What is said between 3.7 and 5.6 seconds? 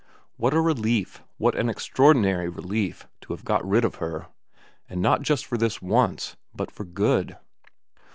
of her; and not just for